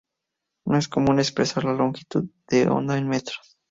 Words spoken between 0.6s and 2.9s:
No es común expresar la longitud de